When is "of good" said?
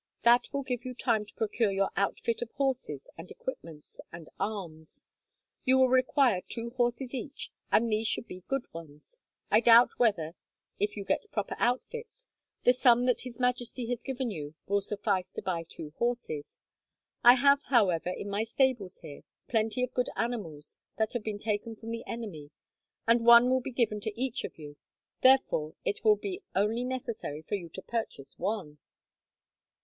19.83-20.09